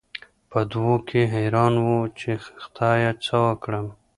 [0.49, 2.29] په دوو کې حېران وو، چې
[2.63, 3.87] خدايه څه وکړم؟